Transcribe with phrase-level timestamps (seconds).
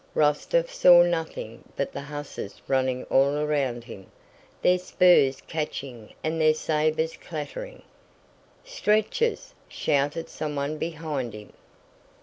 [0.15, 4.07] Rostóv saw nothing but the hussars running all around him,
[4.63, 7.83] their spurs catching and their sabers clattering.
[8.65, 11.53] "Stretchers!" shouted someone behind him.